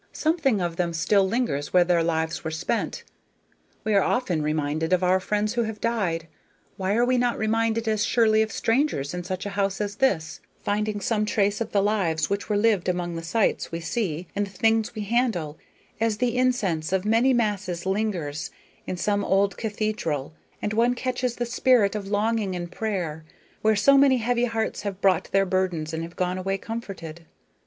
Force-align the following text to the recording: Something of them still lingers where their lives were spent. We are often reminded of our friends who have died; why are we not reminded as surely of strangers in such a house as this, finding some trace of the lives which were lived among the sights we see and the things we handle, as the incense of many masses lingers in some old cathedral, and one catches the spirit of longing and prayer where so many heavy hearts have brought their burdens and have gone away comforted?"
Something 0.13 0.61
of 0.61 0.77
them 0.77 0.93
still 0.93 1.27
lingers 1.29 1.73
where 1.73 1.83
their 1.83 2.01
lives 2.01 2.43
were 2.43 2.49
spent. 2.49 3.03
We 3.83 3.93
are 3.93 4.01
often 4.01 4.41
reminded 4.41 4.93
of 4.93 5.03
our 5.03 5.19
friends 5.19 5.53
who 5.53 5.61
have 5.65 5.79
died; 5.79 6.27
why 6.75 6.95
are 6.95 7.05
we 7.05 7.19
not 7.19 7.37
reminded 7.37 7.87
as 7.87 8.03
surely 8.03 8.41
of 8.41 8.51
strangers 8.51 9.13
in 9.13 9.23
such 9.23 9.45
a 9.45 9.51
house 9.51 9.79
as 9.79 9.97
this, 9.97 10.39
finding 10.63 11.01
some 11.01 11.23
trace 11.23 11.61
of 11.61 11.71
the 11.71 11.83
lives 11.83 12.31
which 12.31 12.49
were 12.49 12.57
lived 12.57 12.89
among 12.89 13.13
the 13.15 13.21
sights 13.21 13.71
we 13.71 13.79
see 13.79 14.25
and 14.35 14.47
the 14.47 14.49
things 14.49 14.95
we 14.95 15.03
handle, 15.03 15.59
as 15.99 16.17
the 16.17 16.35
incense 16.35 16.91
of 16.91 17.05
many 17.05 17.31
masses 17.31 17.85
lingers 17.85 18.49
in 18.87 18.97
some 18.97 19.23
old 19.23 19.55
cathedral, 19.55 20.33
and 20.63 20.73
one 20.73 20.95
catches 20.95 21.35
the 21.35 21.45
spirit 21.45 21.93
of 21.93 22.07
longing 22.07 22.55
and 22.55 22.71
prayer 22.71 23.23
where 23.61 23.75
so 23.75 23.99
many 23.99 24.17
heavy 24.17 24.45
hearts 24.45 24.81
have 24.81 24.99
brought 24.99 25.29
their 25.31 25.45
burdens 25.45 25.93
and 25.93 26.01
have 26.01 26.15
gone 26.15 26.39
away 26.39 26.57
comforted?" 26.57 27.27